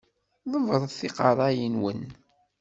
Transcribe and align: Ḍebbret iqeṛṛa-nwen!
Ḍebbret 0.51 0.99
iqeṛṛa-nwen! 1.07 2.01